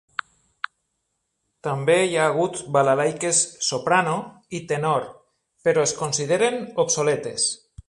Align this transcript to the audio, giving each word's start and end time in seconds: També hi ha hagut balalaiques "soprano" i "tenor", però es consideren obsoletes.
També 1.67 1.97
hi 2.05 2.17
ha 2.21 2.23
hagut 2.29 2.63
balalaiques 2.77 3.43
"soprano" 3.67 4.17
i 4.61 4.63
"tenor", 4.73 5.07
però 5.69 5.85
es 5.91 5.95
consideren 6.03 6.59
obsoletes. 6.87 7.51